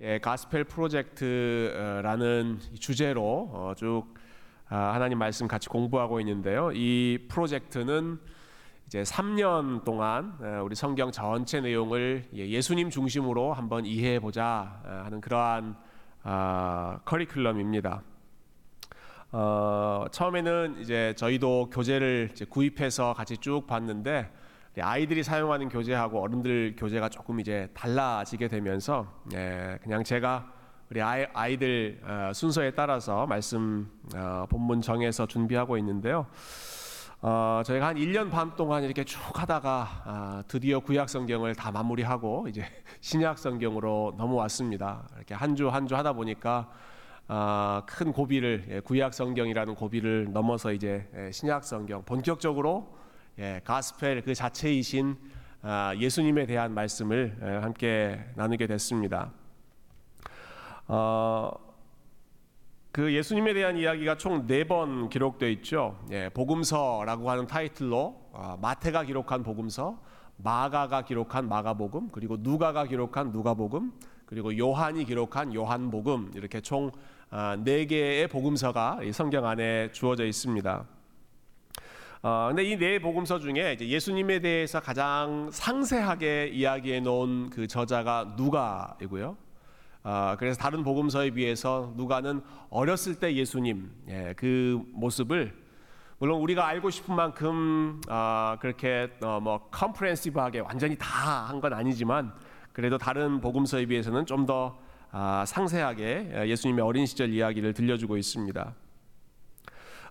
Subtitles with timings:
[0.00, 4.04] 예, 가스펠 프로젝트라는 주제로 어, 쭉
[4.68, 6.70] 아, 하나님 말씀 같이 공부하고 있는데요.
[6.72, 8.20] 이 프로젝트는
[8.86, 15.02] 이제 3년 동안 어, 우리 성경 전체 내용을 예, 예수님 중심으로 한번 이해해 보자 어,
[15.04, 15.76] 하는 그러한
[16.22, 18.00] 아, 커리큘럼입니다.
[19.32, 24.30] 어, 처음에는 이제 저희도 교재를 이제 구입해서 같이 쭉 봤는데
[24.82, 30.52] 아이들이 사용하는 교재하고 어른들 교재가 조금 이제 달라지게 되면서 예, 그냥 제가
[30.90, 36.26] 우리 아이, 아이들 어, 순서에 따라서 말씀 어, 본문 정해서 준비하고 있는데요.
[37.20, 42.46] 어, 저희가 한 1년 반 동안 이렇게 쭉 하다가 아, 드디어 구약 성경을 다 마무리하고
[42.48, 42.64] 이제
[43.00, 45.08] 신약 성경으로 넘어왔습니다.
[45.16, 46.68] 이렇게 한 주 한 주 하다 보니까
[47.26, 52.96] 아, 큰 고비를 예, 구약 성경이라는 고비를 넘어서 이제 예, 신약 성경 본격적으로
[53.38, 55.16] 예, 가스펠 그 자체이신
[55.62, 59.30] 아, 예수님에 대한 말씀을 예, 함께 나누게 됐습니다.
[60.88, 61.50] 어,
[62.90, 65.98] 그 예수님에 대한 이야기가 총 네 번 기록되어 있죠.
[66.10, 70.00] 예, 복음서라고 하는 타이틀로 어, 마태가 기록한 복음서,
[70.38, 73.92] 마가가 기록한 마가복음, 그리고 누가가 기록한 누가복음,
[74.26, 76.90] 그리고 요한이 기록한 요한복음 이렇게 총
[77.62, 80.86] 네 개의 복음서가 성경 안에 주어져 있습니다.
[82.22, 88.34] 어, 근데 이 네 복음서 중에 이제 예수님에 대해서 가장 상세하게 이야기해 놓은 그 저자가
[88.36, 89.36] 누가이고요.
[90.04, 95.54] 어, 그래서 다른 복음서에 비해서 누가는 어렸을 때 예수님 예, 그 모습을
[96.18, 102.32] 물론 우리가 알고 싶은 만큼 어, 그렇게 어, 뭐 컴프렌시브하게 완전히 다 한 건 아니지만
[102.72, 104.78] 그래도 다른 복음서에 비해서는 좀더
[105.10, 108.74] 아, 상세하게 예수님의 어린 시절 이야기를 들려주고 있습니다.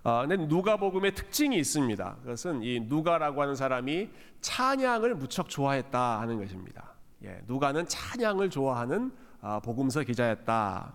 [0.02, 2.16] 어, 근데 누가복음의 특징이 있습니다.
[2.22, 4.08] 그것은 이 누가라고 하는 사람이
[4.40, 6.94] 찬양을 무척 좋아했다 하는 것입니다.
[7.24, 10.92] 예, 누가는 찬양을 좋아하는 어, 복음서 기자였다.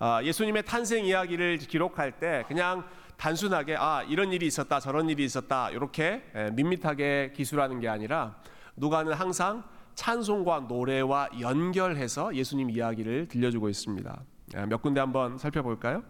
[0.00, 2.84] 어, 예수님의 탄생 이야기를 기록할 때 그냥
[3.16, 8.36] 단순하게 아 이런 일이 있었다 저런 일이 있었다 이렇게 예, 밋밋하게 기술하는 게 아니라
[8.76, 9.64] 누가는 항상
[9.96, 14.22] 찬송과 노래와 연결해서 예수님 이야기를 들려주고 있습니다.
[14.54, 16.02] 아, 몇 군데 한번 살펴볼까요?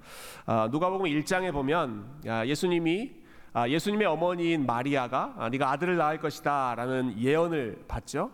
[0.46, 3.12] 아, 누가복음 1장에 보면 예수님이
[3.52, 8.30] 아, 예수님의 어머니인 마리아가 네가 아들을 낳을 것이다라는 예언을 받죠.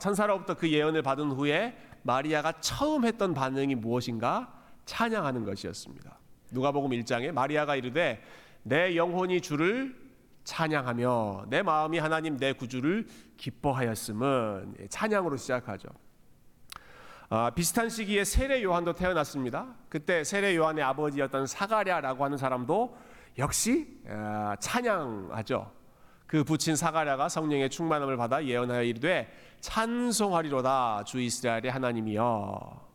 [0.00, 4.52] 천사로부터 그 예언을 받은 후에 마리아가 처음 했던 반응이 무엇인가?
[4.84, 6.18] 찬양하는 것이었습니다.
[6.52, 8.22] 누가복음 1장에 마리아가 이르되
[8.62, 9.96] 내 영혼이 주를
[10.44, 13.06] 찬양하며 내 마음이 하나님 내 구주를
[13.36, 15.88] 기뻐하였음은 찬양으로 시작하죠.
[17.28, 19.74] 아, 비슷한 시기에 세례 요한도 태어났습니다.
[19.88, 22.96] 그때 세례 요한의 아버지였던 사가랴라고 하는 사람도
[23.38, 25.72] 역시 아, 찬양하죠.
[26.28, 32.86] 그 부친 사가랴가 성령의 충만함을 받아 예언하여 이르되 찬송하리로다 주 이스라엘의 하나님이여.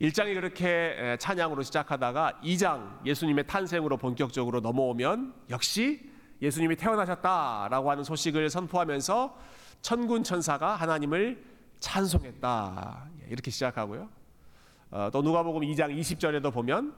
[0.00, 9.38] 1장이 그렇게 찬양으로 시작하다가 2장 예수님의 탄생으로 본격적으로 넘어오면 역시 예수님이 태어나셨다라고 하는 소식을 선포하면서
[9.80, 13.08] 천군 천사가 하나님을 찬송했다.
[13.22, 14.08] 예, 이렇게 시작하고요.
[14.90, 16.94] 어, 또 누가복음 2장 20절에도 보면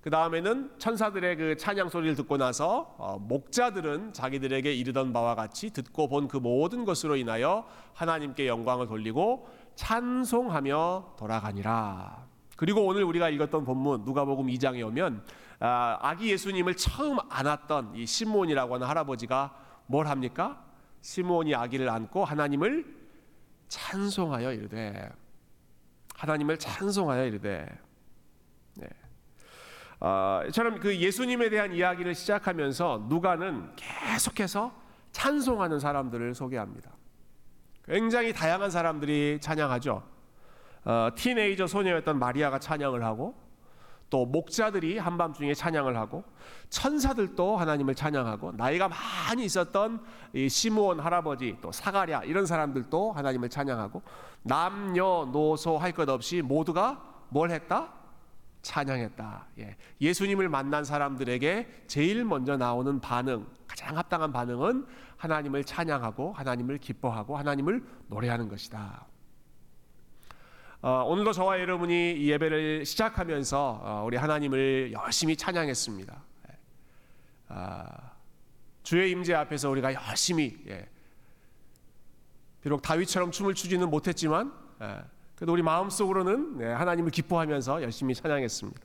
[0.00, 6.08] 그 다음에는 천사들의 그 찬양 소리를 듣고 나서 어, 목자들은 자기들에게 이르던 바와 같이 듣고
[6.08, 12.26] 본 그 모든 것으로 인하여 하나님께 영광을 돌리고 찬송하며 돌아가니라.
[12.56, 15.24] 그리고 오늘 우리가 읽었던 본문 누가복음 2장에 오면
[15.60, 19.54] 아, 아기 예수님을 처음 안았던 이 시몬이라고 하는 할아버지가
[19.86, 20.64] 뭘 합니까?
[21.00, 22.97] 시몬이 아기를 안고 하나님을
[23.68, 25.10] 찬송하여 이르되
[26.14, 27.66] 하나님을 찬송하여 이르되
[28.74, 28.88] 네.
[30.00, 34.72] 어, 처럼 그 예수님에 대한 이야기를 시작하면서 누가는 계속해서
[35.12, 36.90] 찬송하는 사람들을 소개합니다.
[37.84, 40.02] 굉장히 다양한 사람들이 찬양하죠.
[40.84, 43.34] 어, 티네이저 소녀였던 마리아가 찬양을 하고
[44.10, 46.24] 또 목자들이 한밤중에 찬양을 하고
[46.70, 50.02] 천사들도 하나님을 찬양하고 나이가 많이 있었던
[50.32, 54.02] 이 시므온 할아버지 또 사가랴 이런 사람들도 하나님을 찬양하고
[54.42, 57.92] 남녀노소 할 것 없이 모두가 뭘 했다?
[58.62, 59.46] 찬양했다.
[59.58, 59.76] 예.
[60.00, 67.82] 예수님을 만난 사람들에게 제일 먼저 나오는 반응, 가장 합당한 반응은 하나님을 찬양하고 하나님을 기뻐하고 하나님을
[68.08, 69.07] 노래하는 것이다.
[70.80, 76.22] 어, 오늘도 저와 여러분이 이 예배를 시작하면서 어, 우리 하나님을 열심히 찬양했습니다.
[76.50, 76.56] 예.
[77.48, 78.12] 아,
[78.84, 80.88] 주의 임재 앞에서 우리가 열심히 예.
[82.60, 85.00] 비록 다윗처럼 춤을 추지는 못했지만 예.
[85.34, 88.80] 그래도 우리 마음속으로는 예, 하나님을 기뻐하면서 열심히 찬양했습니다.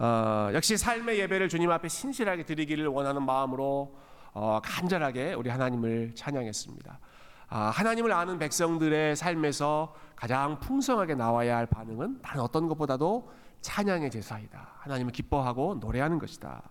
[0.00, 3.96] 어, 역시 삶의 예배를 주님 앞에 신실하게 드리기를 원하는 마음으로
[4.32, 6.98] 어, 간절하게 우리 하나님을 찬양했습니다.
[7.56, 13.30] 아, 하나님을 아는 백성들의 삶에서 가장 풍성하게 나와야 할 반응은 다른 어떤 것보다도
[13.60, 14.72] 찬양의 제사이다.
[14.80, 16.64] 하나님을 기뻐하고 노래하는 것이다.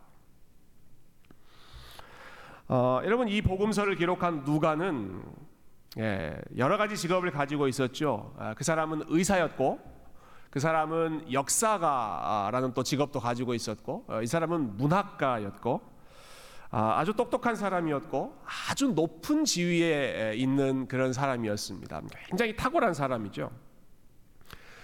[2.68, 5.24] 어, 여러분 이 복음서를 기록한 누가는
[6.00, 8.34] 예, 여러 가지 직업을 가지고 있었죠.
[8.38, 9.80] 아, 그 사람은 의사였고,
[10.50, 15.93] 그 사람은 역사가라는 또 직업도 가지고 있었고, 어, 이 사람은 문학가였고,
[16.76, 18.36] 아, 아주 똑똑한 사람이었고,
[18.68, 22.02] 아주 높은 지위에 있는 그런 사람이었습니다.
[22.28, 23.52] 굉장히 탁월한 사람이죠.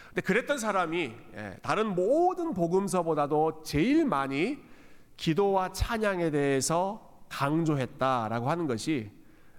[0.10, 4.60] 근데 그랬던 사람이 예, 다른 모든 복음서보다도 제일 많이
[5.18, 9.12] 기도와 찬양에 대해서 강조했다라고 하는 것이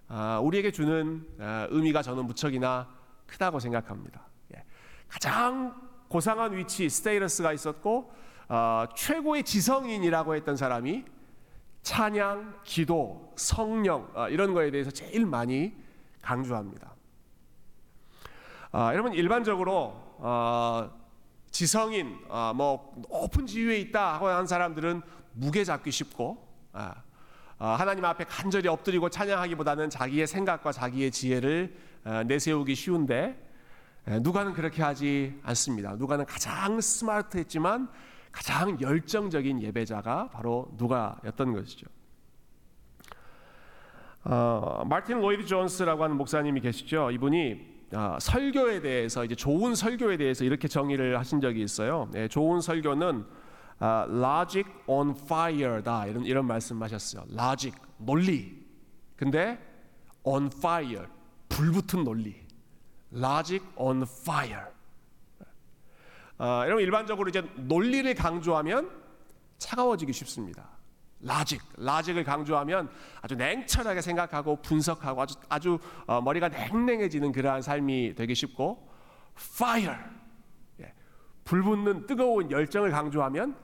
[0.06, 2.88] 아, 우리에게 주는 아, 의미가 저는 무척이나
[3.26, 4.22] 크다고 생각합니다.
[4.54, 4.62] 예.
[5.08, 5.74] 가장
[6.06, 8.12] 고상한 위치 스테이러스가 있었고
[8.48, 11.04] 어, 최고의 지성인이라고 했던 사람이
[11.82, 15.72] 찬양, 기도, 성령 어, 이런 거에 대해서 제일 많이
[16.22, 16.94] 강조합니다.
[18.72, 20.00] 여러분 일반적으로
[21.50, 22.18] 지성인
[22.54, 26.46] 뭐 높은 지위에 있다 하고 하는 사람들은 무게 잡기 쉽고
[27.60, 33.38] 어, 하나님 앞에 간절히 엎드리고 찬양하기보다는 자기의 생각과 자기의 지혜를 어, 내세우기 쉬운데
[34.06, 35.94] 누가는 그렇게 하지 않습니다.
[35.96, 37.90] 누가는 가장 스마트했지만
[38.32, 41.86] 가장 열정적인 예배자가 바로 누가였던 것이죠.
[44.24, 47.10] 어, 마틴 로이드 존스라고 하는 목사님이 계시죠.
[47.10, 52.08] 이분이 어, 설교에 대해서 이제 좋은 설교에 대해서 이렇게 정의를 하신 적이 있어요.
[52.12, 53.24] 네, 좋은 설교는
[53.80, 57.24] 아, logic on fire다 이런 이런 말씀하셨어요.
[57.32, 58.60] logic 논리.
[59.16, 59.58] 근데
[60.22, 61.06] on fire
[61.48, 62.36] 불 붙은 논리.
[63.12, 64.66] logic on fire.
[66.40, 68.90] 어, 여러분 일반적으로 이제 논리를 강조하면
[69.58, 70.70] 차가워지기 쉽습니다.
[71.20, 72.88] 라직, 라직을 강조하면
[73.20, 78.88] 아주 냉철하게 생각하고 분석하고 아주 아주 어, 머리가 냉랭해지는 그러한 삶이 되기 쉽고
[79.36, 79.98] fire,
[80.80, 80.94] 예,
[81.44, 83.54] 불붙는 뜨거운 열정을 강조하면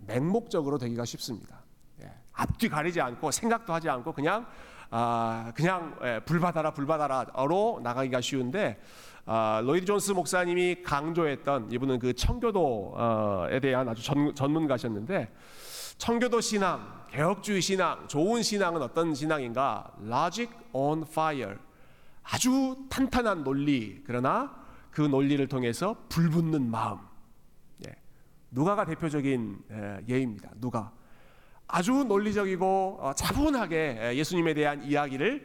[0.00, 1.62] 맹목적으로 되기가 쉽습니다.
[2.02, 4.46] 예, 앞뒤 가리지 않고 생각도 하지 않고 그냥
[4.90, 8.78] 아, 그냥 예, 불 받아라 불 받아라로 나가기가 쉬운데
[9.28, 15.32] 아, 로이드 존스 목사님이 강조했던 이분은 그 청교도에 대한 아주 전, 전문가셨는데
[15.98, 19.92] 청교도 신앙, 개혁주의 신앙, 좋은 신앙은 어떤 신앙인가?
[20.02, 21.56] Logic on fire.
[22.22, 24.54] 아주 탄탄한 논리, 그러나
[24.90, 26.98] 그 논리를 통해서 불붙는 마음.
[28.50, 29.58] 누가가 대표적인
[30.08, 30.50] 예입니다.
[30.56, 30.92] 누가
[31.66, 35.44] 아주 논리적이고 어, 차분하게 예수님에 대한 이야기를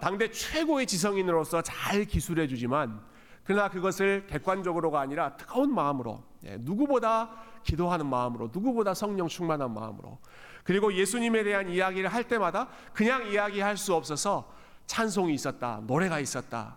[0.00, 3.00] 당대 최고의 지성인으로서 잘 기술해 주지만
[3.44, 7.30] 그러나 그것을 객관적으로가 아니라 뜨거운 마음으로 예, 누구보다
[7.62, 10.18] 기도하는 마음으로 누구보다 성령 충만한 마음으로
[10.64, 14.52] 그리고 예수님에 대한 이야기를 할 때마다 그냥 이야기할 수 없어서
[14.86, 16.76] 찬송이 있었다 노래가 있었다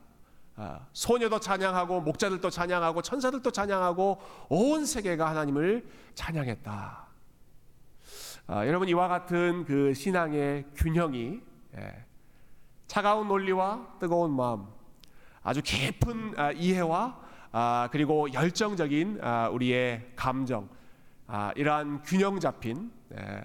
[0.61, 7.07] 아, 소녀도 찬양하고 목자들도 찬양하고 천사들도 찬양하고 온 세계가 하나님을 찬양했다.
[8.47, 11.39] 아, 여러분 이와 같은 그 신앙의 균형이
[11.77, 12.05] 예,
[12.89, 14.65] 차가운 논리와 뜨거운 마음,
[15.43, 17.19] 아주 깊은 아, 이해와
[17.51, 20.67] 아, 그리고 열정적인 아, 우리의 감정,
[21.27, 23.41] 아, 이러한 균형 잡힌 예,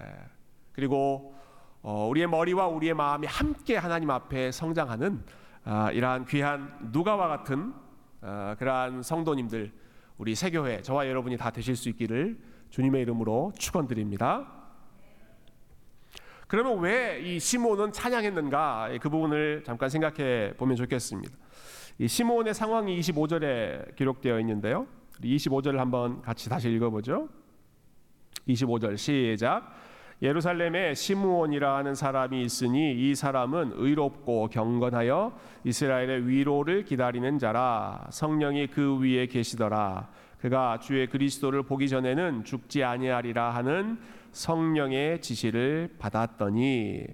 [0.71, 1.35] 그리고
[1.83, 5.23] 어, 우리의 머리와 우리의 마음이 함께 하나님 앞에 성장하는
[5.63, 7.71] 아, 이러한 귀한 누가와 같은
[8.21, 9.71] 아, 그러한 성도님들
[10.17, 12.39] 우리 세교회 저와 여러분이 다 되실 수 있기를
[12.71, 14.54] 주님의 이름으로 축원드립니다.
[16.47, 21.33] 그러면 왜 이 시몬은 찬양했는가 그 부분을 잠깐 생각해 보면 좋겠습니다.
[21.97, 24.85] 이 시몬의 상황이 25절에 기록되어 있는데요.
[25.23, 27.29] 25절을 한번 같이 다시 읽어보죠.
[28.47, 29.73] 25절 시작.
[30.21, 38.97] 예루살렘에 시므온이라 하는 사람이 있으니 이 사람은 의롭고 경건하여 이스라엘의 위로를 기다리는 자라 성령이 그
[38.99, 43.97] 위에 계시더라 그가 주의 그리스도를 보기 전에는 죽지 아니하리라 하는
[44.31, 47.05] 성령의 지시를 받았더니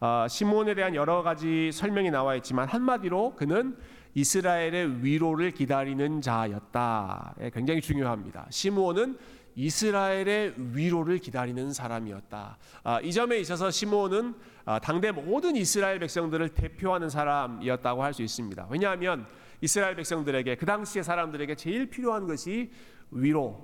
[0.00, 3.76] 어, 시므온에 대한 여러 가지 설명이 나와 있지만 한마디로 그는
[4.14, 7.34] 이스라엘의 위로를 기다리는 자였다.
[7.40, 8.46] 예, 굉장히 중요합니다.
[8.50, 9.18] 시므온은
[9.56, 12.58] 이스라엘의 위로를 기다리는 사람이었다.
[12.82, 18.66] 아, 이 점에 있어서 시므온은 아, 당대 모든 이스라엘 백성들을 대표하는 사람이었다고 할 수 있습니다.
[18.70, 19.26] 왜냐하면
[19.64, 22.70] 이스라엘 백성들에게 그 당시의 사람들에게 제일 필요한 것이
[23.10, 23.58] 위로,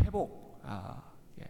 [0.00, 0.60] 회복.
[0.64, 1.00] 아,
[1.40, 1.44] 예.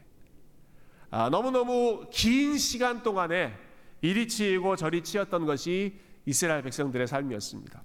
[1.10, 3.54] 아, 너무너무 긴 시간 동안에
[4.02, 7.82] 이리 치이고 저리 치였던 것이 이스라엘 백성들의 삶이었습니다.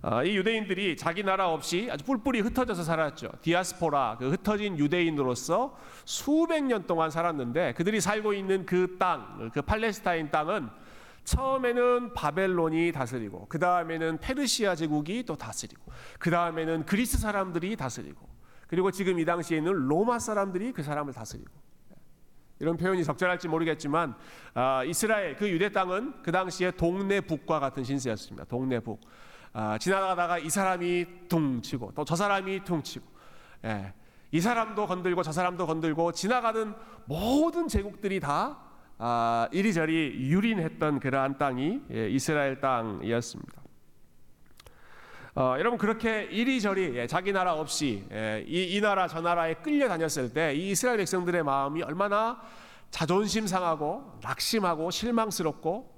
[0.00, 3.30] 어, 이 유대인들이 자기 나라 없이 아주 뿔뿔이 흩어져서 살았죠.
[3.42, 10.30] 디아스포라, 그 흩어진 유대인으로서 수백 년 동안 살았는데 그들이 살고 있는 그 땅, 그 팔레스타인
[10.30, 10.70] 땅은
[11.24, 15.82] 처음에는 바벨론이 다스리고 그 다음에는 페르시아 제국이 또 다스리고
[16.18, 18.28] 그 다음에는 그리스 사람들이 다스리고
[18.68, 21.64] 그리고 지금 이 당시에 는 로마 사람들이 그 사람을 다스리고.
[22.60, 24.14] 이런 표현이 적절할지 모르겠지만
[24.54, 28.44] 아, 이스라엘 그 유대 땅은 그 당시에 동네 북과 같은 신세였습니다.
[28.44, 29.00] 동네 북.
[29.52, 33.04] 아, 지나가다가 이 사람이 둥 치고 또 저 사람이 둥 치고
[33.64, 33.92] 예,
[34.30, 36.74] 이 사람도 건들고 저 사람도 건들고 지나가는
[37.06, 38.58] 모든 제국들이 다
[38.98, 43.62] 아, 이리저리 유린했던 그러한 땅이 예, 이스라엘 땅이었습니다.
[45.36, 50.32] 어, 여러분 그렇게 이리저리 예, 자기 나라 없이 예, 이, 이 나라 저 나라에 끌려다녔을
[50.32, 52.40] 때 이 이스라엘 백성들의 마음이 얼마나
[52.90, 55.92] 자존심 상하고 낙심하고 실망스럽고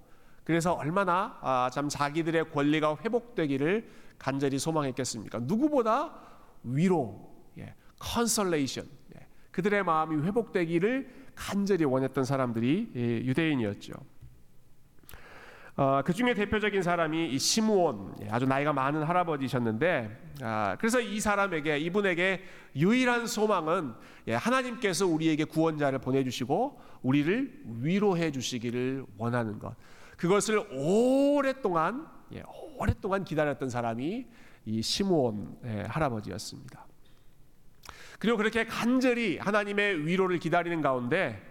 [0.45, 5.41] 그래서 얼마나 아, 참 자기들의 권리가 회복되기를 간절히 소망했겠습니까?
[5.43, 6.15] 누구보다
[6.63, 8.87] 위로, 예, 컨설레이션,
[9.17, 13.93] 예, 그들의 마음이 회복되기를 간절히 원했던 사람들이 예, 유대인이었죠.
[15.77, 21.21] 어, 그 중에 대표적인 사람이 이 시므온 예, 아주 나이가 많은 할아버지셨는데 아, 그래서 이
[21.21, 22.43] 사람에게 이분에게
[22.75, 23.93] 유일한 소망은
[24.29, 29.77] 예, 하나님께서 우리에게 구원자를 보내주시고 우리를 위로해 주시기를 원하는 것
[30.17, 32.43] 그것을 오랫동안 예,
[32.79, 34.27] 오랫동안 기다렸던 사람이
[34.65, 36.86] 이 시므온 예, 할아버지였습니다.
[38.19, 41.43] 그리고 그렇게 간절히 하나님의 위로를 기다리는 가운데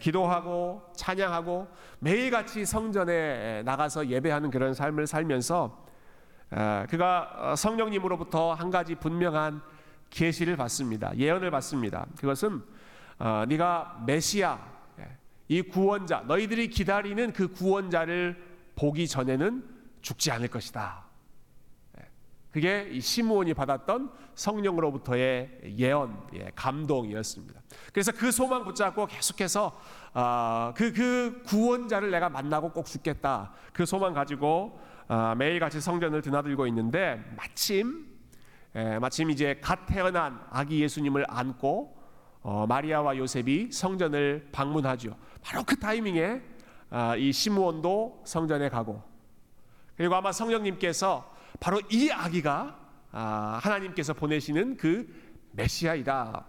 [0.00, 5.86] 기도하고 찬양하고 매일같이 성전에 나가서 예배하는 그런 삶을 살면서
[6.88, 9.60] 그가 어, 성령님으로부터 한 가지 분명한
[10.10, 11.16] 계시를 받습니다.
[11.16, 12.06] 예언을 받습니다.
[12.18, 12.62] 그것은
[13.18, 14.58] 어, 네가 메시아
[15.48, 18.42] 이 구원자 너희들이 기다리는 그 구원자를
[18.76, 19.64] 보기 전에는
[20.02, 21.04] 죽지 않을 것이다.
[22.50, 27.60] 그게 이 시므온이 받았던 성령으로부터의 예언, 예, 감동이었습니다.
[27.92, 29.76] 그래서 그 소망 붙잡고 계속해서
[30.14, 33.52] 어, 그, 그 구원자를 내가 만나고 꼭 죽겠다.
[33.72, 34.78] 그 소망 가지고
[35.08, 38.06] 어, 매일같이 성전을 드나들고 있는데 마침
[38.76, 41.96] 예, 마침 이제 갓 태어난 아기 예수님을 안고
[42.42, 45.16] 어, 마리아와 요셉이 성전을 방문하죠.
[45.42, 46.42] 바로 그 타이밍에
[46.90, 49.02] 아, 이 시므온도 성전에 가고
[49.96, 52.85] 그리고 아마 성령님께서 바로 이 아기가 아,
[53.18, 55.06] 하나님께서 보내시는 그
[55.52, 56.44] 메시아이다.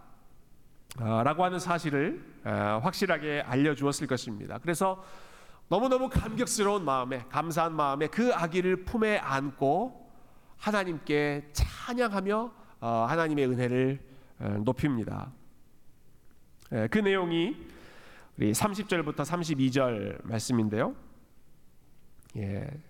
[1.00, 4.58] 아, 라고 하는 사실을 아, 확실하게 알려주었을 것입니다.
[4.58, 5.04] 그래서
[5.68, 10.10] 너무너무 감격스러운 마음에, 감사한 마음에 그 아기를 품에 안고
[10.56, 14.00] 하나님께 찬양하며 어, 하나님의 은혜를
[14.40, 15.32] 어, 높입니다.
[16.72, 17.56] 예, 그 내용이
[18.36, 20.94] 우리 30절부터 32절 말씀인데요.
[22.36, 22.87] 예, 어,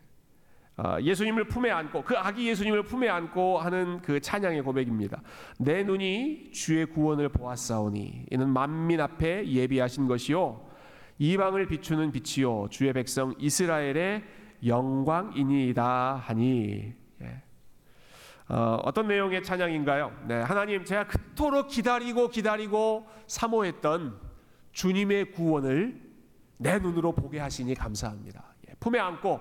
[1.03, 5.21] 예수님을 품에 안고 그 아기 예수님을 품에 안고 하는 그 찬양의 고백입니다.
[5.59, 10.69] 내 눈이 주의 구원을 보았사오니 이는 만민 앞에 예비하신 것이요
[11.19, 14.23] 이방을 비추는 빛이요 주의 백성 이스라엘의
[14.65, 17.43] 영광이니이다 하니 예.
[18.49, 20.13] 어, 어떤 내용의 찬양인가요?
[20.27, 24.19] 네, 하나님 제가 그토록 기다리고 기다리고 사모했던
[24.73, 26.01] 주님의 구원을
[26.57, 28.45] 내 눈으로 보게 하시니 감사합니다.
[28.69, 29.41] 예, 품에 안고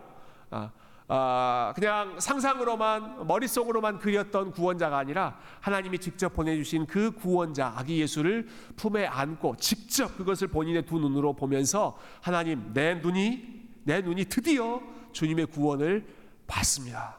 [0.50, 0.72] 아,
[1.10, 9.06] 아, 그냥 상상으로만 머릿속으로만 그렸던 구원자가 아니라 하나님이 직접 보내주신 그 구원자 아기 예수를 품에
[9.06, 14.82] 안고 직접 그것을 본인의 두 눈으로 보면서 하나님 내 눈이 내 눈이 드디어
[15.14, 16.06] 주님의 구원을
[16.46, 17.18] 봤습니다.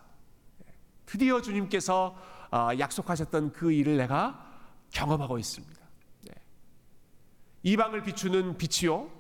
[1.07, 2.14] 드디어 주님께서
[2.50, 4.47] 아, 약속하셨던 그 일을 내가
[4.90, 5.80] 경험하고 있습니다.
[6.25, 6.35] 네.
[7.62, 9.11] 이방을 비추는 빛이요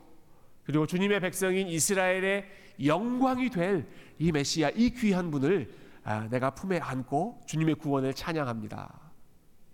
[0.64, 2.44] 그리고 주님의 백성인 이스라엘의
[2.84, 5.72] 영광이 될 이 메시아 이 귀한 분을
[6.04, 9.00] 아, 내가 품에 안고 주님의 구원을 찬양합니다.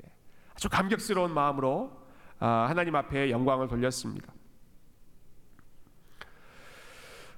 [0.05, 0.13] 예.
[0.55, 2.05] 아주 감격스러운 마음으로
[2.39, 4.33] 아, 하나님 앞에 영광을 돌렸습니다.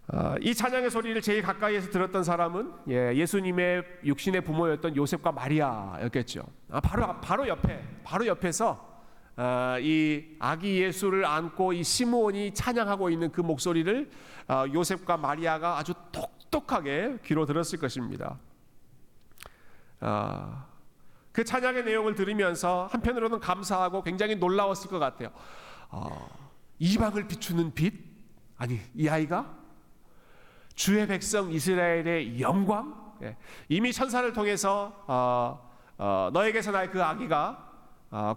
[0.09, 6.45] 아, 이 찬양의 소리를 제일 가까이에서 들었던 사람은 예, 수님의 육신의 부모였던 요셉과 마리아였겠죠.
[6.83, 8.96] 바로 바로 옆에 바로 옆에서 어,
[9.83, 14.11] 이 아기 예수를 안고 이 시므온이 찬양하고 있는 그 목소리를
[14.49, 18.39] 어, 요셉과 마리아가 아주 똑똑하게 귀로 들었을 것입니다.
[20.01, 20.65] 어,
[21.33, 25.31] 그 찬양의 내용을 들으면서 한편으로는 감사하고 굉장히 놀라웠을 것 같아요.
[26.79, 27.93] 이방을 비추는 빛
[28.57, 29.55] 아니 이 아이가
[30.75, 33.37] 주의 백성 이스라엘의 영광 예,
[33.69, 35.05] 이미 천사를 통해서
[36.33, 37.66] 너에게서 나의 그 아기가 어,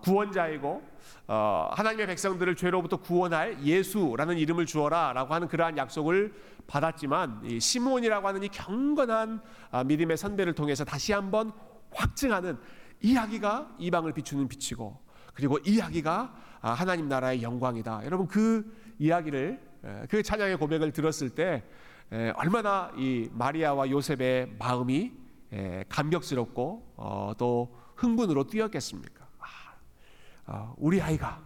[0.01, 0.81] 구원자이고
[1.27, 6.33] 어, 하나님의 백성들을 죄로부터 구원할 예수라는 이름을 주어라라고 하는 그러한 약속을
[6.67, 11.51] 받았지만 시므온이라고 하는 이 경건한 아, 믿음의 선배를 통해서 다시 한번
[11.91, 12.57] 확증하는
[13.01, 14.97] 이야기가 이방을 비추는 빛이고
[15.33, 18.01] 그리고 이야기가 아, 하나님 나라의 영광이다.
[18.05, 19.69] 여러분 그 이야기를
[20.09, 21.63] 그 찬양의 고백을 들었을 때
[22.11, 25.11] 에, 얼마나 이 마리아와 요셉의 마음이
[25.53, 29.18] 에, 감격스럽고 어, 또 흥분으로 뛰었겠습니까?
[30.49, 31.39] 아, 어, 우리 아이가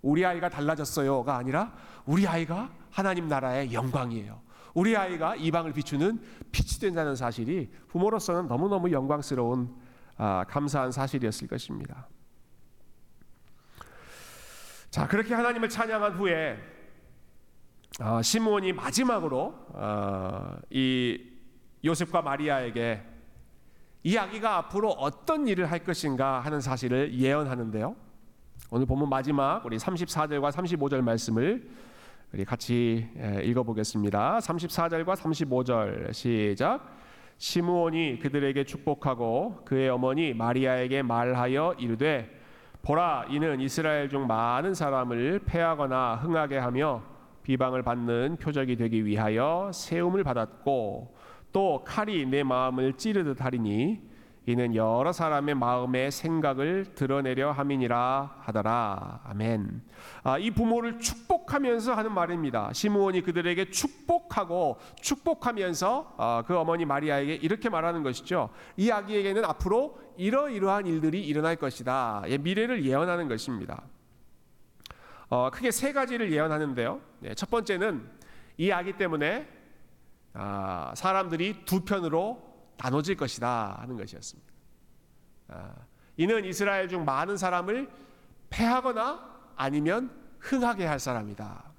[0.00, 1.74] 우리 아이가 달라졌어요가 아니라
[2.06, 4.40] 우리 아이가 하나님 나라의 영광이에요.
[4.74, 9.76] 우리 아이가 이방을 비추는 빛이 된다는 사실이 부모로서는 너무너무 영광스러운
[10.16, 12.08] 아, 감사한 사실이었을 것입니다.
[14.88, 16.58] 자 그렇게 하나님을 찬양한 후에
[18.00, 21.30] 어, 시므온이 마지막으로 어, 이
[21.84, 23.11] 요셉과 마리아에게
[24.04, 27.94] 이 아기가 앞으로 어떤 일을 할 것인가 하는 사실을 예언하는데요.
[28.72, 31.70] 오늘 본문 마지막 우리 34절과 35절 말씀을
[32.32, 33.08] 우리 같이
[33.44, 34.38] 읽어보겠습니다.
[34.38, 36.98] 34절과 35절 시작.
[37.38, 42.28] 시므온이 그들에게 축복하고 그의 어머니 마리아에게 말하여 이르되
[42.82, 47.04] 보라 이는 이스라엘 중 많은 사람을 패하거나 흥하게 하며
[47.44, 51.21] 비방을 받는 표적이 되기 위하여 세움을 받았고
[51.52, 54.12] 또 칼이 내 마음을 찌르듯 하리니
[54.44, 59.20] 이는 여러 사람의 마음의 생각을 드러내려 함이니라 하더라.
[59.24, 59.82] 아멘.
[60.24, 62.72] 아, 이 부모를 축복하면서 하는 말입니다.
[62.72, 68.50] 시므온이 그들에게 축복하고 축복하면서 아, 그 어머니 마리아에게 이렇게 말하는 것이죠.
[68.76, 72.24] 이 아기에게는 앞으로 이러이러한 일들이 일어날 것이다.
[72.26, 73.84] 예, 미래를 예언하는 것입니다.
[75.28, 77.00] 어, 크게 세 가지를 예언하는데요.
[77.20, 78.06] 네, 첫 번째는
[78.58, 79.61] 이 아기 때문에
[80.34, 84.52] 아, 사람들이 두 편으로 나눠질 것이다 하는 것이었습니다.
[85.48, 85.74] 아,
[86.16, 87.90] 이는 이스라엘 중 많은 사람을
[88.50, 91.72] 패하거나 아니면 흥하게 할 사람이다.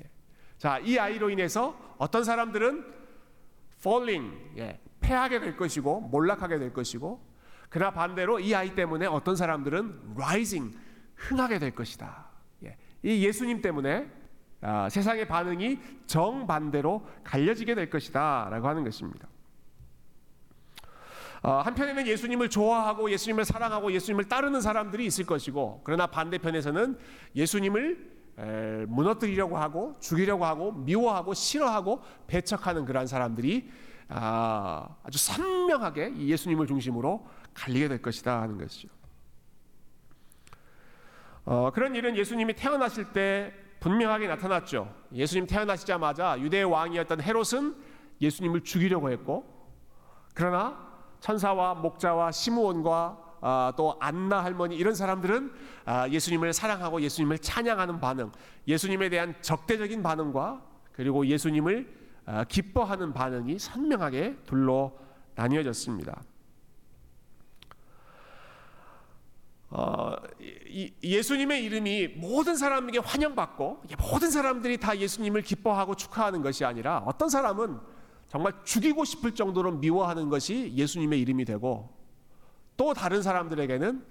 [0.00, 0.10] 예.
[0.58, 2.94] 자, 이 아이로 인해서 어떤 사람들은
[3.78, 7.34] falling, 예, 패하게 될 것이고 몰락하게 될 것이고,
[7.68, 10.76] 그러나 반대로 이 아이 때문에 어떤 사람들은 rising,
[11.16, 12.26] 흥하게 될 것이다.
[12.64, 12.76] 예.
[13.02, 14.10] 이 예수님 때문에
[14.66, 19.28] 아, 세상의 반응이 정반대로 갈려지게 될 것이다 라고 하는 것입니다.
[21.42, 26.98] 어, 한편에는 예수님을 좋아하고 예수님을 사랑하고 예수님을 따르는 사람들이 있을 것이고 그러나 반대편에서는
[27.36, 33.70] 예수님을 에, 무너뜨리려고 하고 죽이려고 하고 미워하고 싫어하고 배척하는 그러한 사람들이
[34.08, 38.88] 아, 아주 선명하게 예수님을 중심으로 갈리게 될 것이다 하는 것이죠.
[41.44, 43.52] 어, 그런 일은 예수님이 태어나실 때
[43.84, 44.90] 분명하게 나타났죠.
[45.12, 47.76] 예수님 태어나시자마자 유대 왕이었던 헤롯은
[48.18, 49.44] 예수님을 죽이려고 했고,
[50.32, 50.88] 그러나
[51.20, 55.52] 천사와 목자와 시므온과 아, 또 안나 할머니 이런 사람들은
[55.84, 58.32] 아, 예수님을 사랑하고 예수님을 찬양하는 반응,
[58.66, 61.86] 예수님에 대한 적대적인 반응과 그리고 예수님을
[62.24, 64.98] 아, 기뻐하는 반응이 선명하게 둘로
[65.34, 66.22] 나뉘어졌습니다.
[69.76, 77.02] 어, 이, 예수님의 이름이 모든 사람에게 환영받고 모든 사람들이 다 예수님을 기뻐하고 축하하는 것이 아니라
[77.06, 77.80] 어떤 사람은
[78.28, 81.92] 정말 죽이고 싶을 정도로 미워하는 것이 예수님의 이름이 되고
[82.76, 84.04] 또 다른 사람들에게는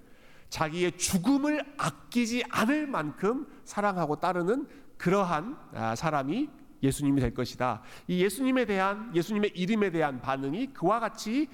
[0.49, 6.49] 자기의 죽음을 아끼지 않을 만큼 사랑하고 따르는 그러한 아, 사람이
[6.83, 7.81] 예수님이 될 것이다.
[8.09, 11.47] 이 예수님에 대한 예수님의 이름에 대한 반응이 그와 같이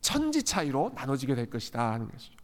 [0.00, 2.35] 천지 차이로 나눠지게 될 것이다 하는 것이죠.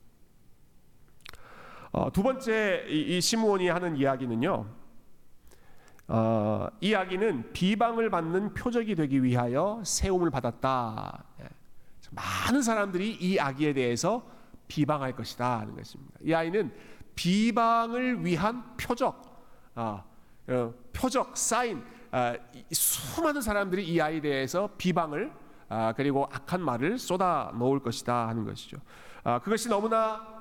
[1.93, 4.67] 어, 두 번째 이, 이 시므온이 하는 이야기는요.
[6.09, 11.25] 어, 이 아기는 비방을 받는 표적이 되기 위하여 세움을 받았다.
[11.41, 11.49] 예.
[12.11, 14.27] 많은 사람들이 이 아기에 대해서
[14.69, 16.15] 비방할 것이다 하는 것입니다.
[16.23, 16.73] 이 아이는
[17.15, 20.03] 비방을 위한 표적, 어,
[20.49, 22.35] 어, 표적, 사인, 어,
[22.71, 25.33] 수많은 사람들이 이 아이에 대해서 비방을
[25.69, 28.77] 아, 그리고 악한 말을 쏟아 놓을 것이다 하는 것이죠.
[29.25, 30.32] 아, 그것이 너무나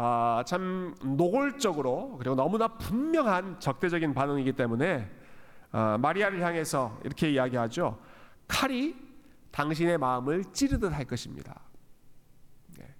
[0.00, 5.10] 아, 참 노골적으로 그리고 너무나 분명한 적대적인 반응이기 때문에
[5.72, 7.98] 아, 마리아를 향해서 이렇게 이야기하죠.
[8.46, 8.94] 칼이
[9.50, 11.62] 당신의 마음을 찌르듯 할 것입니다.
[12.78, 12.94] 네.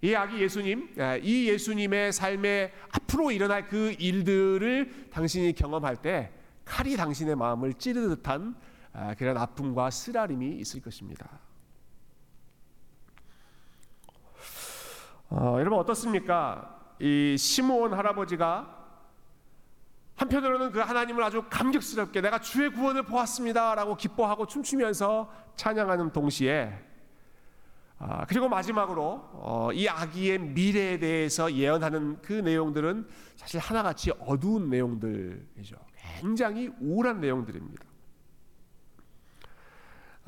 [0.00, 6.30] 이 아기 예수님, 아, 이 예수님의 삶에 앞으로 일어날 그 일들을 당신이 경험할 때
[6.64, 8.54] 칼이 당신의 마음을 찌르듯한
[8.92, 11.40] 아, 그런 아픔과 쓰라림이 있을 것입니다.
[15.30, 16.76] 어, 여러분 어떻습니까?
[17.00, 18.76] 이 시므온 할아버지가
[20.16, 26.86] 한편으로는 그 하나님을 아주 감격스럽게 내가 주의 구원을 보았습니다라고 기뻐하고 춤추면서 찬양하는 동시에
[28.00, 35.76] 아, 그리고 마지막으로 어, 이 아기의 미래에 대해서 예언하는 그 내용들은 사실 하나같이 어두운 내용들이죠.
[35.96, 37.84] 굉장히 우울한 내용들입니다.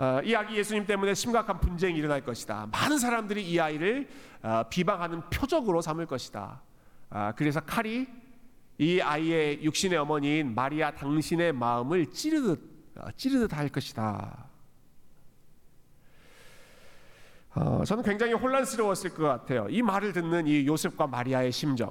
[0.01, 2.69] 어, 이 아기 예수님 때문에 심각한 분쟁이 일어날 것이다.
[2.73, 4.09] 많은 사람들이 이 아이를
[4.43, 6.63] 어, 비방하는 표적으로 삼을 것이다.
[7.11, 8.09] 아, 그래서 칼이
[8.79, 12.59] 이 아이의 육신의 어머니인 마리아 당신의 마음을 찌르듯
[12.97, 14.47] 어, 찌르듯 할 것이다.
[17.57, 19.67] 어, 저는 굉장히 혼란스러웠을 것 같아요.
[19.69, 21.91] 이 말을 듣는 이 요셉과 마리아의 심정.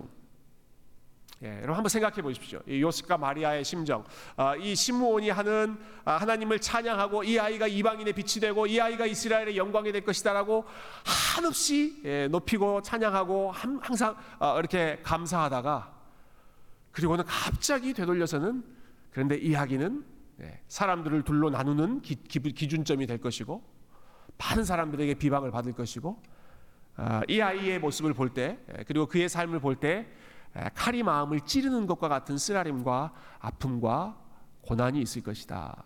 [1.41, 2.59] 예, 여러분 한번 생각해 보십시오.
[2.67, 4.03] 이 요셉과 마리아의 심정.
[4.35, 9.55] 어, 이 시므온이 하는 아, 하나님을 찬양하고 이 아이가 이방인의 빛이 되고 이 아이가 이스라엘의
[9.55, 10.65] 영광이 될 것이다라고
[11.05, 15.93] 한없이 예, 높이고 찬양하고 함, 항상 어, 이렇게 감사하다가
[16.91, 18.61] 그리고는 갑자기 되돌려서는
[19.11, 20.05] 그런데 이야기는
[20.41, 23.63] 예, 사람들을 둘로 나누는 기, 기, 준점이될 것이고
[24.37, 26.21] 많은 사람들에게 비방을 받을 것이고
[26.97, 30.05] 아, 이 아이의 모습을 볼때 예, 그리고 그의 삶을 볼때
[30.73, 34.17] 칼이 마음을 찌르는 것과 같은 쓰라림과 아픔과
[34.61, 35.83] 고난이 있을 것이다.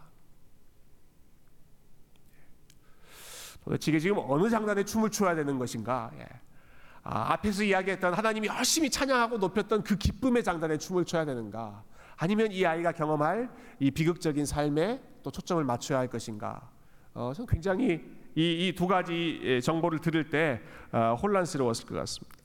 [3.64, 6.12] 도대체 지금 어느 장단에 춤을 춰야 되는 것인가?
[6.18, 6.28] 예.
[7.04, 11.84] 아, 앞에서 이야기했던 하나님이 열심히 찬양하고 높였던 그 기쁨의 장단에 춤을 춰야 되는가?
[12.18, 13.50] 아니면 이 아이가 경험할
[13.80, 16.70] 이 비극적인 삶에 또 초점을 맞춰야 할 것인가?
[17.14, 18.02] 어, 저는 굉장히
[18.36, 22.43] 이두 가지 예, 정보를 들을 때 어, 혼란스러웠을 것 같습니다.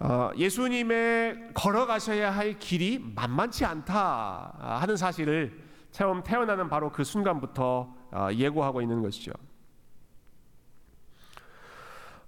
[0.00, 8.28] 어, 예수님의 걸어가셔야 할 길이 만만치 않다 하는 사실을 처음 태어나는 바로 그 순간부터 어,
[8.32, 9.32] 예고하고 있는 것이죠.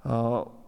[0.03, 0.61] 어,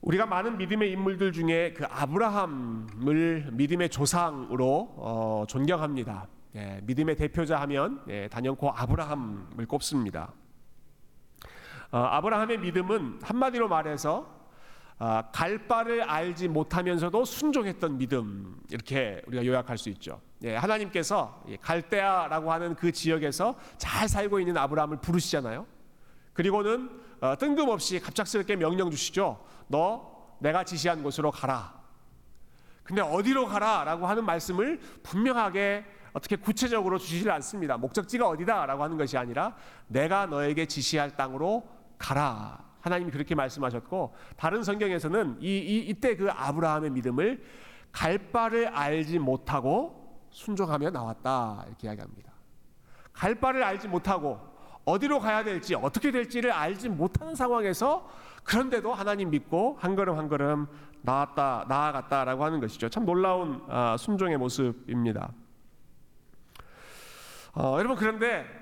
[0.00, 6.26] 우리가 많은 믿음의 인물들 중에 그 아브라함을 믿음의 조상으로 어, 존경합니다.
[6.56, 10.32] 예, 믿음의 대표자 하면 예, 단연코 아브라함을 꼽습니다.
[11.90, 14.37] 어, 아브라함의 믿음은 한마디로 말해서 아,
[15.32, 20.20] 갈 바를 알지 못하면서도 순종했던 믿음 이렇게 우리가 요약할 수 있죠.
[20.42, 25.66] 예, 하나님께서 갈대아라고 하는 그 지역에서 잘 살고 있는 아브라함을 부르시잖아요.
[26.32, 29.44] 그리고는 어, 뜬금없이 갑작스럽게 명령 주시죠.
[29.66, 31.78] 너 내가 지시한 곳으로 가라.
[32.84, 37.76] 근데 어디로 가라라고 하는 말씀을 분명하게 어떻게 구체적으로 주시질 않습니다.
[37.76, 39.54] 목적지가 어디다라고 하는 것이 아니라
[39.88, 42.67] 내가 너에게 지시할 땅으로 가라.
[42.88, 47.44] 하나님이 그렇게 말씀하셨고 다른 성경에서는 이, 이 이때 그 아브라함의 믿음을
[47.92, 52.32] 갈 바를 알지 못하고 순종하며 나왔다 이렇게 이야기합니다.
[53.12, 54.40] 갈 바를 알지 못하고
[54.84, 58.08] 어디로 가야 될지 어떻게 될지를 알지 못하는 상황에서
[58.42, 60.66] 그런데도 하나님 믿고 한 걸음 한 걸음
[61.02, 62.88] 나았다 나아갔다라고 하는 것이죠.
[62.88, 65.30] 참 놀라운 아, 순종의 모습입니다.
[67.54, 68.57] 어, 여러분 그런데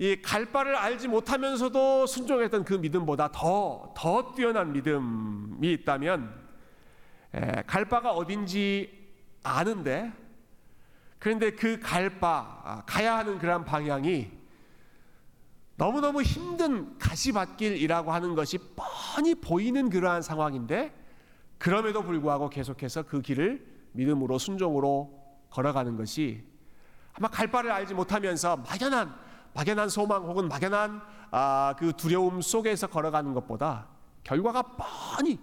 [0.00, 6.34] 이 갈 바를 알지 못하면서도 순종했던 그 믿음보다 더, 더 뛰어난 믿음이 있다면
[7.34, 8.98] 에, 갈 바가 어딘지
[9.42, 10.10] 아는데
[11.18, 14.30] 그런데 그 갈 바, 아, 가야 하는 그런 방향이
[15.76, 20.94] 너무너무 힘든 가시밭길이라고 하는 것이 뻔히 보이는 그러한 상황인데
[21.58, 25.12] 그럼에도 불구하고 계속해서 그 길을 믿음으로 순종으로
[25.50, 26.42] 걸어가는 것이
[27.12, 33.34] 아마 갈 바를 알지 못하면서 막연한 막연한 소망 혹은 막연한 아, 그 두려움 속에서 걸어가는
[33.34, 33.88] 것보다
[34.24, 35.38] 결과가 뻔히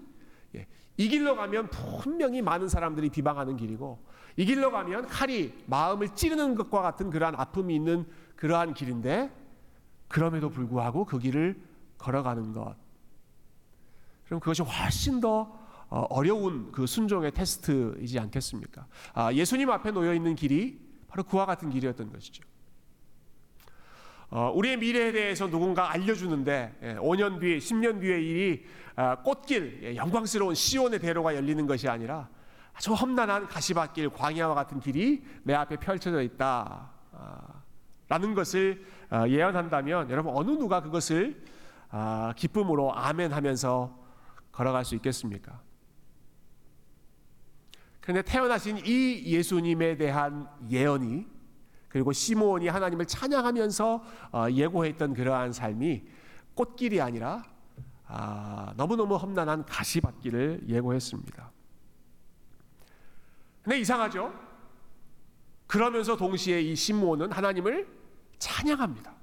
[0.55, 0.67] 예,
[0.97, 4.03] 이 길로 가면 분명히 많은 사람들이 비방하는 길이고
[4.35, 9.31] 이 길로 가면 칼이 마음을 찌르는 것과 같은 그러한 아픔이 있는 그러한 길인데
[10.07, 11.59] 그럼에도 불구하고 그 길을
[11.97, 12.75] 걸어가는 것.
[14.25, 15.57] 그럼 그것이 훨씬 더
[15.89, 18.87] 어, 어려운 그 순종의 테스트이지 않겠습니까?
[19.13, 22.43] 아, 예수님 앞에 놓여 있는 길이 바로 그와 같은 길이었던 것이죠.
[24.29, 30.55] 어, 우리의 미래에 대해서 누군가 알려주는데 5년 뒤, 10년 뒤의 일이 아, 꽃길, 예, 영광스러운
[30.55, 32.27] 시온의 대로가 열리는 것이 아니라
[32.73, 36.91] 아주 험난한 가시밭길, 광야와 같은 길이 내 앞에 펼쳐져 있다.
[37.13, 37.63] 아,
[38.09, 41.43] 라는 것을 아, 예언한다면 여러분 어느 누가 그것을
[42.35, 43.97] 기쁨으로 아멘 하면서
[44.51, 45.61] 걸어갈 수 있겠습니까?
[48.01, 51.36] 그런데 태어나신 이 예수님에 대한 예언이
[51.97, 56.03] 그리고 시므온이 하나님을 찬양하면서 어, 예고했던 그러한 삶이
[56.53, 57.43] 꽃길이 아니라
[58.05, 61.51] 아, 너무너무 험난한 가시밭길을 예고했습니다.
[63.63, 64.31] 근데 이상하죠?
[65.65, 67.87] 그러면서 동시에 이 시므온은 하나님을
[68.37, 69.15] 찬양합니다.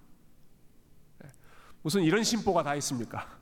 [1.24, 1.30] 예,
[1.80, 3.38] 무슨 이런 심보가 다 있습니까?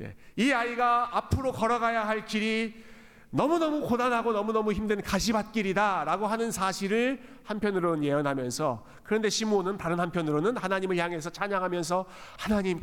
[0.00, 2.84] 예, 이 아이가 앞으로 걸어가야 할 길이
[3.30, 11.30] 너무너무 고단하고 너무너무 힘든 가시밭길이다라고 하는 사실을 한편으로는 예언하면서 그런데 시므온은 다른 한편으로는 하나님을 향해서
[11.30, 12.06] 찬양하면서
[12.38, 12.80] 하나님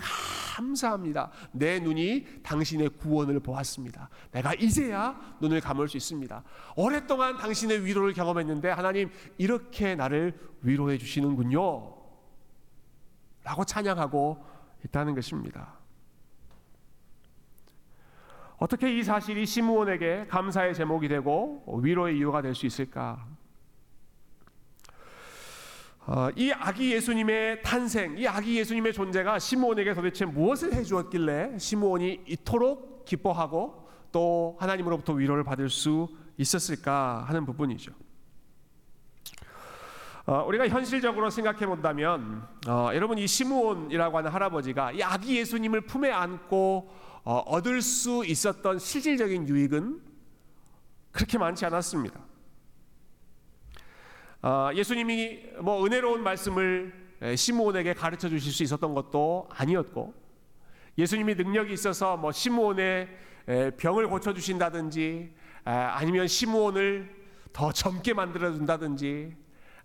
[0.56, 1.32] 감사합니다.
[1.52, 4.10] 내 눈이 당신의 구원을 보았습니다.
[4.32, 6.44] 내가 이제야 눈을 감을 수 있습니다.
[6.76, 11.94] 오랫동안 당신의 위로를 경험했는데 하나님 이렇게 나를 위로해 주시는군요.
[13.44, 14.46] 라고 찬양하고
[14.86, 15.77] 있다는 것입니다.
[18.58, 23.24] 어떻게 이 사실이 시므온에게 감사의 제목이 되고 위로의 이유가 될 수 있을까?
[26.08, 33.06] 어, 이 아기 예수님의 탄생, 이 아기 예수님의 존재가 시므온에게 도대체 무엇을 해주었길래 시므온이 이토록
[33.06, 37.92] 기뻐하고 또 하나님으로부터 위로를 받을 수 있었을까 하는 부분이죠.
[40.26, 46.12] 어, 우리가 현실적으로 생각해 본다면 어, 여러분 이 시므온이라고 하는 할아버지가 이 아기 예수님을 품에
[46.12, 50.02] 안고 어, 얻을 수 있었던 실질적인 유익은
[51.12, 52.20] 그렇게 많지 않았습니다.
[54.44, 60.14] 어, 예수님이 뭐 은혜로운 말씀을 시므온에게 가르쳐 주실 수 있었던 것도 아니었고
[60.98, 63.10] 예수님이 능력이 있어서 뭐 시므온의
[63.78, 67.14] 병을 고쳐 주신다든지 아니면 시므온을
[67.52, 69.36] 더 젊게 만들어 준다든지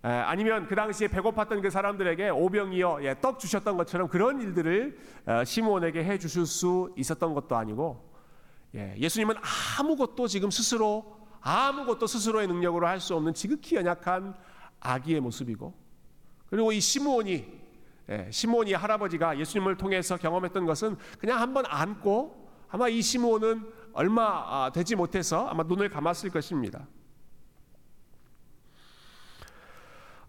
[0.09, 6.03] 아니면 그 당시에 배고팠던 그 사람들에게 오병이어 예, 떡 주셨던 것처럼 그런 일들을 어, 시므온에게
[6.03, 8.11] 해 주실 수 있었던 것도 아니고
[8.75, 9.35] 예, 예수님은
[9.79, 14.35] 아무것도 지금 스스로 아무것도 스스로의 능력으로 할 수 없는 지극히 연약한
[14.81, 15.73] 아기의 모습이고
[16.49, 17.61] 그리고 이 시므온이
[18.09, 24.71] 예, 시므온이 할아버지가 예수님을 통해서 경험했던 것은 그냥 한번 안고 아마 이 시므온은 얼마 아,
[24.73, 26.87] 되지 못해서 아마 눈을 감았을 것입니다.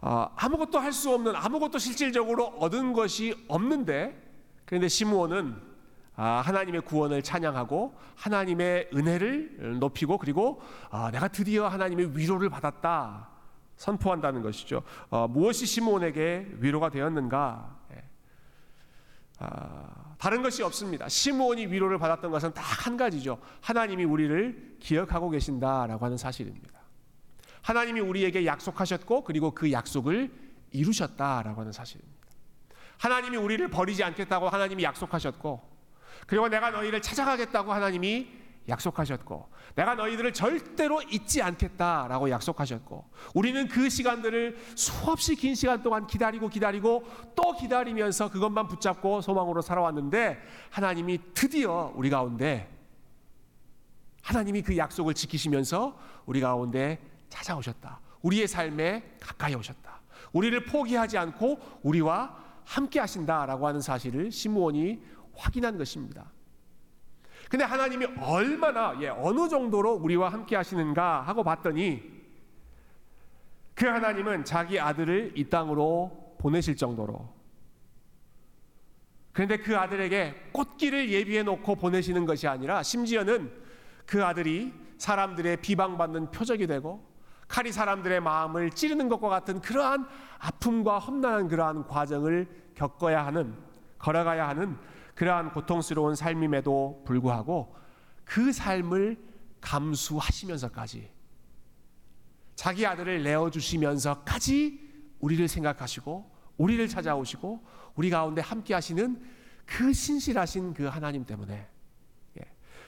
[0.07, 4.14] 아, 아무것도 할 수 없는 아무것도 실질적으로 얻은 것이 없는데
[4.67, 5.57] 그런데 시므온은
[6.14, 13.31] 아, 하나님의 구원을 찬양하고 하나님의 은혜를 높이고 그리고 아, 내가 드디어 하나님의 위로를 받았다
[13.77, 14.83] 선포한다는 것이죠.
[15.09, 17.77] 어, 무엇이 시므온에게 위로가 되었는가?
[17.95, 18.05] 예.
[19.38, 21.09] 아, 다른 것이 없습니다.
[21.09, 23.38] 시므온이 위로를 받았던 것은 딱 한 가지죠.
[23.62, 26.74] 하나님이 우리를 기억하고 계신다라고 하는 사실입니다.
[27.64, 30.31] 하나님이 우리에게 약속하셨고 그리고 그 약속을
[30.70, 32.14] 이루셨다라고 하는 사실입니다.
[32.98, 35.62] 하나님이 우리를 버리지 않겠다고 하나님이 약속하셨고
[36.27, 38.29] 그리고 내가 너희를 찾아가겠다고 하나님이
[38.68, 46.50] 약속하셨고 내가 너희들을 절대로 잊지 않겠다라고 약속하셨고 우리는 그 시간들을 수없이 긴 시간 동안 기다리고
[46.50, 52.70] 기다리고 또 기다리면서 그것만 붙잡고 소망으로 살아왔는데 하나님이 드디어 우리 가운데
[54.22, 58.01] 하나님이 그 약속을 지키시면서 우리 가운데 찾아오셨다.
[58.23, 60.01] 우리의 삶에 가까이 오셨다.
[60.33, 65.01] 우리를 포기하지 않고 우리와 함께 하신다라고 하는 사실을 시므온이
[65.35, 66.33] 확인한 것입니다.
[67.51, 72.03] 근데 하나님이 얼마나 예, 어느 정도로 우리와 함께 하시는가 하고 봤더니
[73.75, 77.33] 그 하나님은 자기 아들을 이 땅으로 보내실 정도로
[79.33, 83.53] 그런데 그 아들에게 꽃길을 예비해 놓고 보내시는 것이 아니라 심지어는
[84.07, 87.13] 그 아들이 사람들의 비방받는 표적이 되고
[87.55, 90.09] 칼이 사람들의 마음을 찌르는 것과 같은 그러한
[90.40, 93.55] 아픔과 험난한 그러한 과정을 겪어야 하는
[93.99, 94.77] 걸어가야 하는
[95.14, 97.77] 그러한 고통스러운 삶임에도 불구하고
[98.25, 99.17] 그 삶을
[99.61, 101.09] 감수하시면서까지
[102.57, 104.81] 자기 아들을 내어 주시면서까지
[105.21, 107.64] 우리를 생각하시고 우리를 찾아오시고
[107.95, 109.23] 우리 가운데 함께 하시는
[109.64, 111.69] 그 신실하신 그 하나님 때문에
[112.40, 112.43] 예.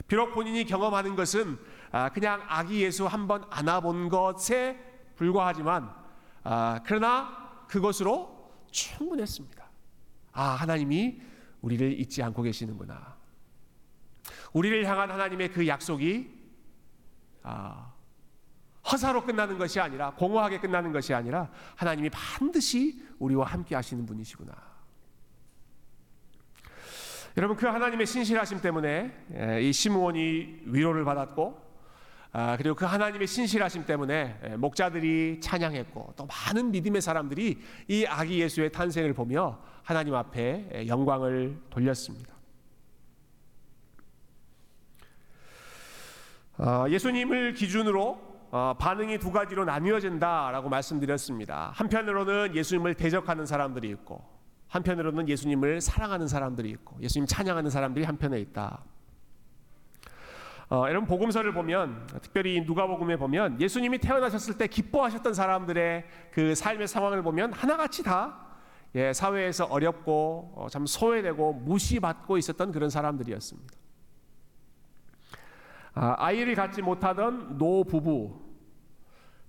[0.09, 1.57] 비록 본인이 경험하는 것은 아,
[2.13, 4.79] 그냥 아기 예수 한번 안아본 것에
[5.17, 5.93] 불과하지만
[6.43, 9.65] 아, 그러나 그것으로 충분했습니다.
[10.33, 11.21] 아 하나님이
[11.61, 13.17] 우리를 잊지 않고 계시는구나.
[14.53, 16.31] 우리를 향한 하나님의 그 약속이
[17.43, 17.93] 아,
[18.91, 24.53] 허사로 끝나는 것이 아니라 공허하게 끝나는 것이 아니라 하나님이 반드시 우리와 함께 하시는 분이시구나.
[27.37, 31.66] 여러분 그 하나님의 신실하심 때문에 이 시므온이 위로를 받았고
[32.33, 37.59] 아, 그리고 그 하나님의 신실하심 때문에 목자들이 찬양했고 또 많은 믿음의 사람들이
[37.89, 42.35] 이 아기 예수의 탄생을 보며 하나님 앞에 영광을 돌렸습니다.
[46.59, 51.73] 어, 예수님을 기준으로 어, 반응이 두 가지로 나뉘어진다라고 말씀드렸습니다.
[51.75, 54.25] 한편으로는 예수님을 대적하는 사람들이 있고,
[54.69, 58.85] 한편으로는 예수님을 사랑하는 사람들이 있고, 예수님 찬양하는 사람들이 한편에 있다.
[60.69, 67.23] 어, 여러분 복음서를 보면 특별히 누가복음에 보면 예수님이 태어나셨을 때 기뻐하셨던 사람들의 그 삶의 상황을
[67.23, 68.47] 보면 하나같이 다
[68.97, 73.75] 예, 사회에서 어렵고 어, 참 소외되고 무시받고 있었던 그런 사람들이었습니다.
[75.99, 78.39] 아, 이를 갖지 못하던 노 부부,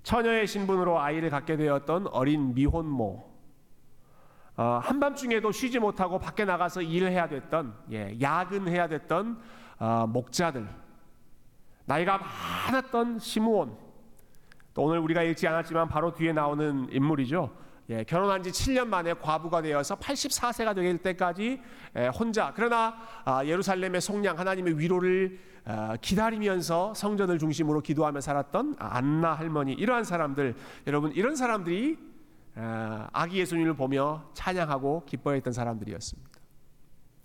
[0.03, 3.27] 처녀의 신분으로 아이를 갖게 되었던 어린 미혼모,
[4.55, 9.41] 어, 한밤중에도 쉬지 못하고 밖에 나가서 일을 해야 됐던, 예, 야근해야 됐던
[9.79, 10.67] 어, 목자들,
[11.87, 13.77] 나이가 많았던 시므온,
[14.73, 17.49] 또 오늘 우리가 읽지 않았지만 바로 뒤에 나오는 인물이죠.
[17.89, 21.61] 예, 결혼한 지 7년 만에 과부가 되어서 84세가 될 때까지
[21.95, 29.33] 예, 혼자 그러나 아, 예루살렘의 속량 하나님의 위로를 아, 기다리면서 성전을 중심으로 기도하며 살았던 안나
[29.33, 30.55] 할머니 이러한 사람들
[30.87, 31.97] 여러분 이런 사람들이
[32.55, 36.29] 아, 아기 예수님을 보며 찬양하고 기뻐했던 사람들이었습니다.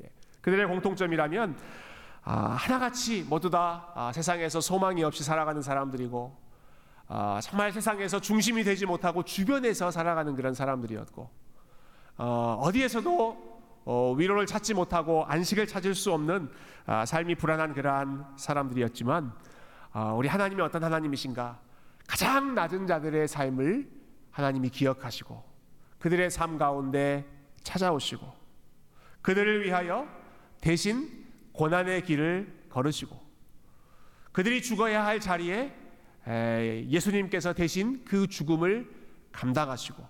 [0.05, 1.92] 예, 그들의 공통점이라면 아,
[2.31, 6.37] 하나같이 모두 다 아, 세상에서 소망이 없이 살아가는 사람들이고
[7.09, 11.31] 아, 정말 세상에서 중심이 되지 못하고 주변에서 살아가는 그런 사람들이었고
[12.19, 13.53] 어, 어디에서도
[13.85, 16.51] 어, 위로를 찾지 못하고 안식을 찾을 수 없는
[16.87, 19.33] 아, 삶이 불안한 그러한 사람들이었지만
[19.93, 21.61] 아, 우리 하나님이 어떤 하나님이신가?
[22.07, 23.91] 가장 낮은 자들의 삶을
[24.31, 25.43] 하나님이 기억하시고
[25.99, 27.27] 그들의 삶 가운데
[27.63, 28.33] 찾아오시고
[29.23, 30.07] 그들을 위하여
[30.61, 31.22] 대신
[31.53, 33.21] 고난의 길을 걸으시고
[34.33, 35.75] 그들이 죽어야 할 자리에
[36.27, 38.91] 에, 예수님께서 대신 그 죽음을
[39.33, 40.07] 감당하시고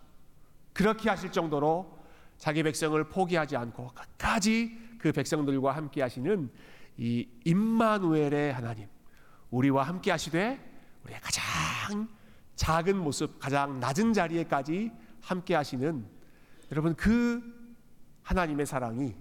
[0.73, 1.99] 그렇게 하실 정도로
[2.39, 6.51] 자기 백성을 포기하지 않고 끝까지 그 백성들과 함께 하시는
[6.97, 8.89] 이 임마누엘의 하나님
[9.51, 10.61] 우리와 함께 하시되
[11.05, 12.09] 우리의 가장
[12.55, 16.07] 작은 모습 가장 낮은 자리에까지 함께 하시는
[16.71, 17.43] 여러분 그
[18.23, 19.15] 하나님의 사랑이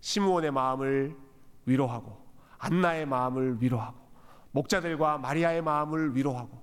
[0.00, 1.16] 시므온의 마음을
[1.66, 2.16] 위로하고
[2.58, 3.98] 안나의 마음을 위로하고
[4.52, 6.62] 목자들과 마리아의 마음을 위로하고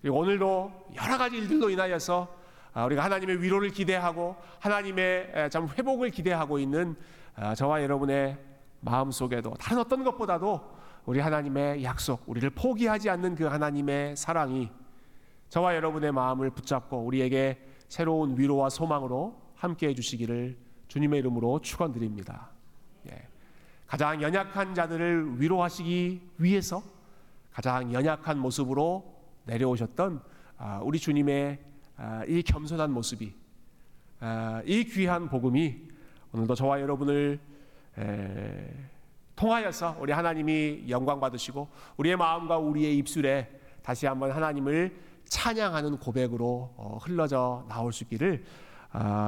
[0.00, 6.58] 그리고 오늘도 여러 가지 일들로 인하여서 아, 우리가 하나님의 위로를 기대하고 하나님의 참 회복을 기대하고
[6.58, 6.96] 있는
[7.36, 8.38] 아, 저와 여러분의
[8.80, 10.74] 마음 속에도 다른 어떤 것보다도
[11.06, 14.70] 우리 하나님의 약속, 우리를 포기하지 않는 그 하나님의 사랑이
[15.48, 22.50] 저와 여러분의 마음을 붙잡고 우리에게 새로운 위로와 소망으로 함께 해주시기를 주님의 이름으로 축원드립니다.
[23.10, 23.28] 예.
[23.94, 26.82] 가장 연약한 자들을 위로하시기 위해서
[27.52, 29.04] 가장 연약한 모습으로
[29.44, 30.20] 내려오셨던
[30.58, 31.60] 아, 우리 주님의
[31.96, 33.32] 아, 이 겸손한 모습이
[34.18, 35.76] 아, 이 귀한 복음이
[36.32, 37.38] 오늘도 저와 여러분을
[39.36, 44.92] 통하여서 우리 하나님이 영광 받으시고 우리의 마음과 우리의 입술에 다시 한번 하나님을
[45.26, 48.44] 찬양하는 고백으로 어, 흘러져 나올 수 있기를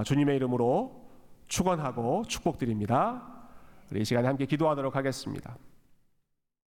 [0.04, 1.06] 주님의 이름으로
[1.46, 3.35] 축원하고 축복드립니다.
[3.90, 5.56] 우리 이 시간에 함께 기도하도록 하겠습니다.